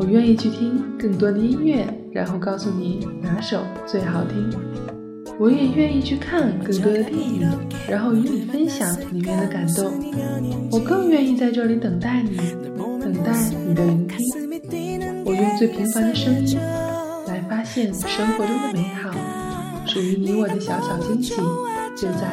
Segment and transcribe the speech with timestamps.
[0.00, 4.50] 我愿意去听更多的音乐，然后告诉你哪首最好听。
[5.38, 7.46] 我也愿意去看更多的电影，
[7.86, 9.92] 然后与你分享里面的感动。
[10.72, 12.38] 我更愿意在这里等待你，
[12.98, 14.18] 等待你的聆听。
[15.26, 16.58] 我用最平凡的声音
[17.26, 19.10] 来发现生活中的美好，
[19.84, 21.34] 属于你我的小小惊喜，
[21.94, 22.26] 就在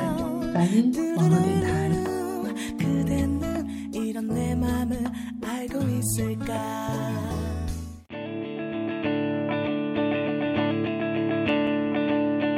[0.53, 1.75] 梵音网络电台。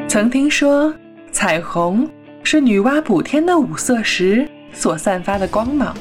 [0.09, 0.91] 曾听说，
[1.31, 2.09] 彩虹
[2.41, 5.95] 是女娲补天的五色石所散发的光芒。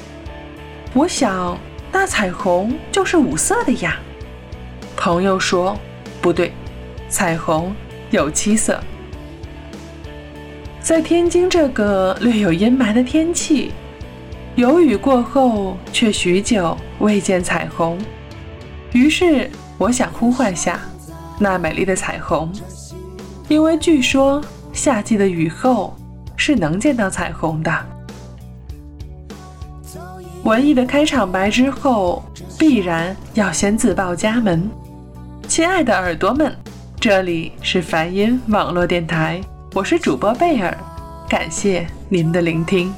[0.95, 1.59] 我想，
[1.93, 3.99] 那彩虹就是五色的呀。
[4.97, 5.79] 朋友说，
[6.23, 6.55] 不对，
[7.11, 7.77] 彩虹
[8.11, 8.83] 有七色。
[10.81, 13.73] 在天津这个略有阴霾的天气，
[14.55, 17.99] 有雨过后，却许久未见彩虹。
[18.93, 20.81] 于是，我想呼唤下
[21.39, 22.51] 那美丽的彩虹。
[23.49, 24.43] 因为据说
[24.75, 25.97] 夏季的雨后
[26.37, 27.73] 是能见到彩虹的。
[30.45, 32.23] 文艺的开场白之后，
[32.59, 34.69] 必然要先自报家门。
[35.49, 36.55] 亲爱的耳朵们，
[37.01, 39.41] 这里是梵音网络电台，
[39.75, 40.77] 我是主播贝尔，
[41.27, 42.93] 感谢您的聆听。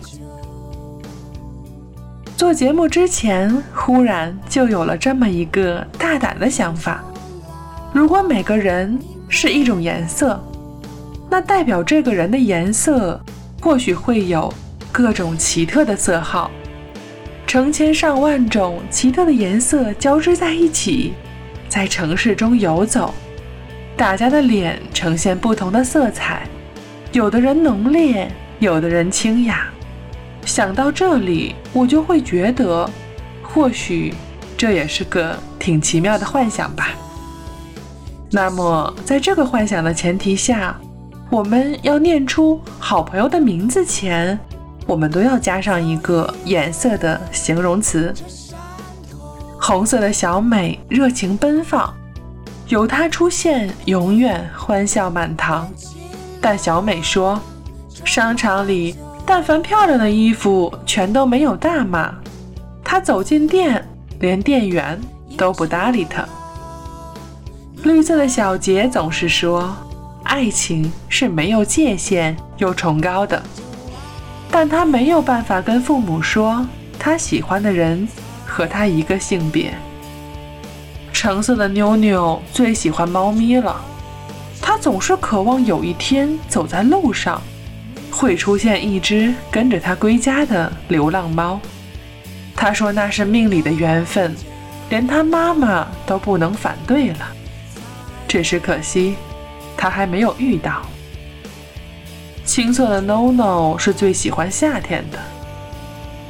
[2.36, 7.04] 做节目之前，忽然就有了这么一个大胆的想法：
[7.92, 8.98] 如果每个人。
[9.32, 10.38] 是一种颜色，
[11.30, 13.18] 那代表这个人的颜色
[13.60, 14.52] 或许会有
[14.90, 16.50] 各种奇特的色号，
[17.46, 21.14] 成千上万种奇特的颜色交织在一起，
[21.68, 23.14] 在城市中游走，
[23.96, 26.42] 大家的脸呈现不同的色彩，
[27.12, 28.28] 有的人浓烈，
[28.58, 29.68] 有的人清雅。
[30.44, 32.90] 想到这里，我就会觉得，
[33.42, 34.12] 或许
[34.56, 36.88] 这也是个挺奇妙的幻想吧。
[38.32, 40.78] 那么，在这个幻想的前提下，
[41.30, 44.38] 我们要念出好朋友的名字前，
[44.86, 48.14] 我们都要加上一个颜色的形容词。
[49.60, 51.92] 红色的小美热情奔放，
[52.68, 55.68] 有她出现，永远欢笑满堂。
[56.40, 57.38] 但小美说，
[58.04, 58.94] 商场里
[59.26, 62.14] 但凡漂亮的衣服全都没有大码。
[62.84, 63.84] 她走进店，
[64.20, 64.98] 连店员
[65.36, 66.24] 都不搭理她。
[67.82, 69.74] 绿色的小杰总是说，
[70.24, 73.42] 爱情是没有界限又崇高的，
[74.50, 76.66] 但他没有办法跟父母说
[76.98, 78.06] 他喜欢的人
[78.44, 79.72] 和他一个性别。
[81.10, 83.80] 橙色的妞妞最喜欢猫咪了，
[84.60, 87.40] 他总是渴望有一天走在路上，
[88.10, 91.58] 会出现一只跟着他归家的流浪猫。
[92.54, 94.34] 他说那是命里的缘分，
[94.90, 97.32] 连他妈妈都不能反对了。
[98.30, 99.16] 只是可惜，
[99.76, 100.82] 他还没有遇到。
[102.44, 105.18] 青色的 NONO 是最喜欢夏天的，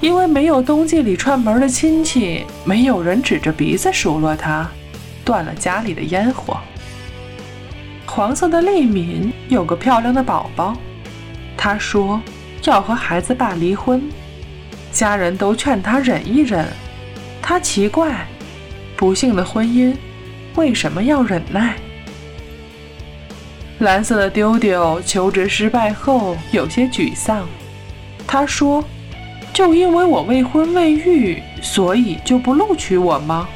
[0.00, 4.66] 因为没有冬季里串门的亲戚，没有人指着鼻子数落他，
[5.26, 6.56] 断了家里的烟火。
[8.06, 10.74] 黄色的丽敏有个漂亮的宝宝，
[11.54, 12.18] 他说
[12.64, 14.10] 要和孩子爸离婚，
[14.90, 16.66] 家人都劝他忍一忍，
[17.42, 18.26] 他奇怪，
[18.96, 19.94] 不幸的婚姻
[20.54, 21.76] 为什么要忍耐？
[23.80, 27.48] 蓝色的丢丢求职失败后有些沮丧，
[28.26, 28.84] 他说
[29.54, 33.48] ：“就因为我未婚未育，所以就不录取我吗？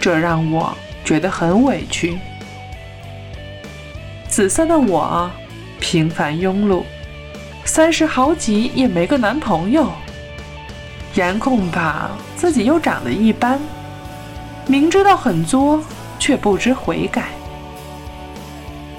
[0.00, 2.18] 这让我觉得很委屈。”
[4.28, 5.30] 紫色的我
[5.78, 6.82] 平凡庸碌，
[7.64, 9.92] 三十好几也没个男朋友，
[11.14, 13.60] 颜控吧自己又长得一般，
[14.66, 15.80] 明知道很作，
[16.18, 17.28] 却不知悔改。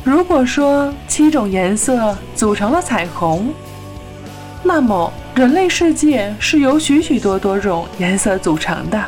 [0.08, 3.54] 如果说七种颜色组成了彩虹，
[4.64, 9.04] 那么人类世界是由许许多多种颜色组成的，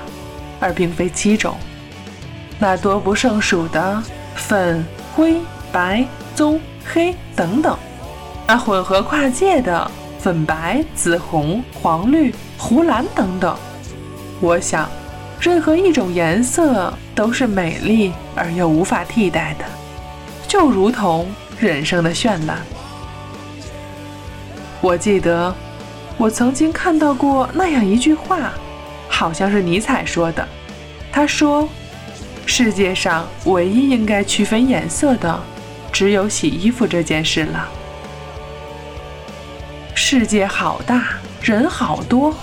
[0.60, 1.56] 而并非七种。
[2.60, 4.04] 那多不胜数的
[4.36, 4.86] 粉、
[5.16, 5.38] 灰、
[5.72, 7.80] 白、棕、黑等等，
[8.46, 9.90] 那混合跨界的
[10.20, 13.56] 粉白、紫红、黄绿、湖蓝等等。
[14.42, 14.86] 我想，
[15.40, 19.64] 任何一种颜色都是美丽而又无法替代的。
[20.50, 21.30] 就如同
[21.60, 22.58] 人生的绚烂。
[24.82, 25.54] 我记得，
[26.18, 28.52] 我曾经看到过那样一句话，
[29.08, 30.46] 好像是尼采说的。
[31.12, 31.70] 他说
[32.48, 35.40] ：“世界上唯一应该区分颜色的，
[35.92, 37.70] 只有洗衣服这件事了。”
[39.94, 41.10] 世界好大，
[41.44, 42.34] 人好多。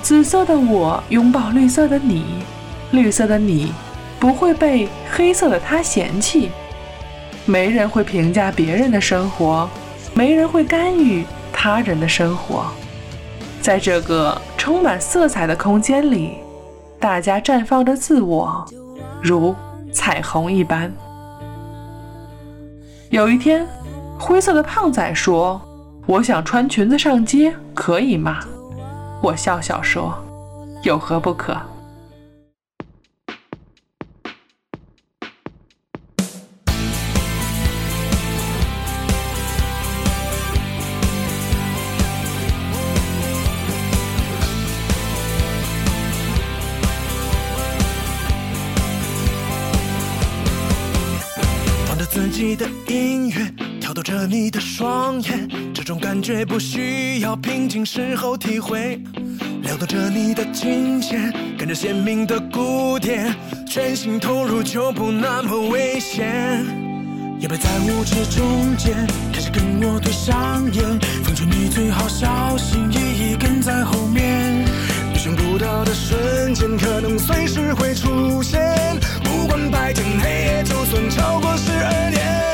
[0.00, 2.24] 紫色的我拥抱绿色的你，
[2.92, 3.74] 绿色的你
[4.18, 6.50] 不会被黑色的他嫌弃。
[7.44, 9.68] 没人会评价别人的生活，
[10.14, 12.66] 没人会干预他人的生活。
[13.60, 16.34] 在这个充满色彩的空间里，
[17.00, 18.64] 大家绽放着自我，
[19.20, 19.54] 如
[19.92, 20.92] 彩虹一般。
[23.10, 23.66] 有一天，
[24.18, 25.60] 灰色的胖仔说
[26.06, 28.38] ：“我想穿裙子上街，可以吗？”
[29.20, 30.14] 我笑笑说
[30.82, 31.56] ：“有何不可？”
[52.44, 53.36] 你的音乐
[53.80, 59.00] 挑逗着你的双眼，这种感觉不需要平静时候体会。
[59.62, 63.32] 撩动着你的琴弦，跟着鲜明的鼓点，
[63.64, 66.66] 全心投入就不那么危险。
[67.38, 68.92] 也别在舞池中间
[69.32, 74.66] 开始跟我对上眼，奉劝你最好小心翼翼跟在后面。
[75.22, 78.60] 寻不到的瞬间，可能随时会出现。
[79.22, 82.51] 不管白天黑夜，就算超过十二点。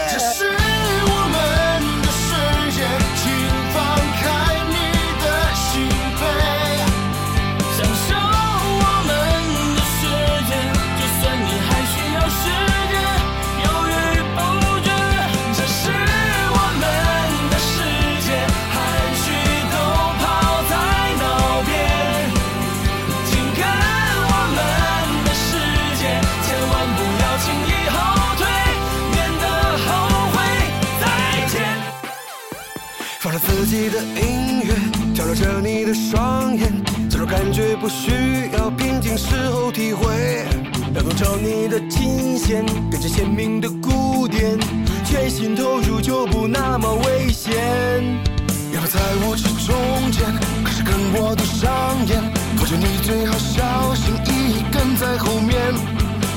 [33.59, 34.73] 自己的音乐，
[35.13, 36.73] 挑逗着你的双眼，
[37.11, 40.47] 这种感觉不需要平静时候体会。
[40.95, 44.57] 撩动着你的琴弦，跟着鲜明的鼓点，
[45.05, 47.53] 全心投入就不那么危险。
[48.73, 49.75] 要不在舞池中
[50.13, 50.25] 间，
[50.63, 52.23] 可是跟我对上眼，
[52.61, 55.59] 我劝你最好小心翼翼跟在后面。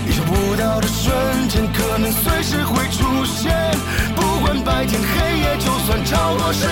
[0.09, 1.13] 意想不到的瞬
[1.47, 3.53] 间，可能随时会出现。
[4.15, 6.65] 不管白天黑夜，就算超过十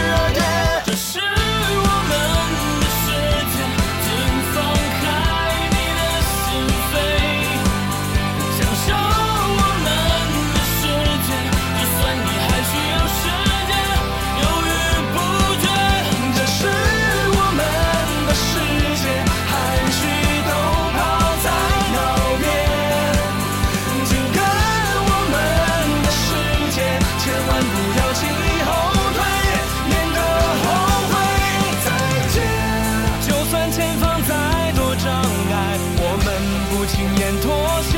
[33.89, 36.27] 前方再多障碍，我们
[36.69, 37.49] 不轻言妥
[37.89, 37.97] 协。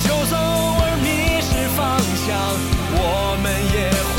[0.00, 1.06] 就算偶尔迷
[1.40, 1.78] 失方
[2.26, 2.26] 向，
[2.92, 2.98] 我
[3.40, 3.78] 们也
[4.16, 4.18] 会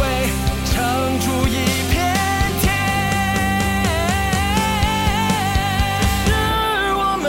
[0.72, 0.72] 撑
[1.20, 1.52] 出一
[1.92, 1.94] 片
[2.62, 2.64] 天。
[6.26, 6.32] 是
[6.96, 7.28] 我们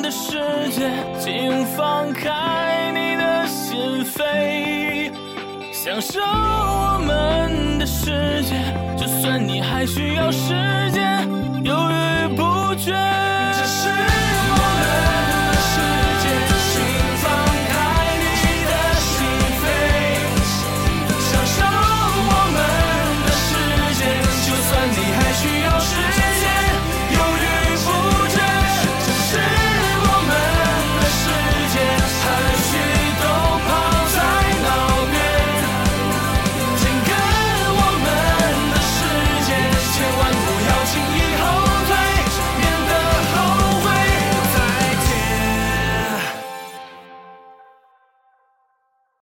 [0.00, 0.80] 的世界，
[1.20, 5.12] 请放开你的心扉，
[5.74, 8.56] 享受我们的世界。
[9.20, 10.54] 算你还需要时
[10.92, 11.28] 间，
[11.62, 12.94] 犹豫不决。